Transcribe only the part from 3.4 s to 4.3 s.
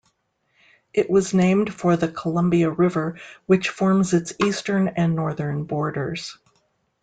which forms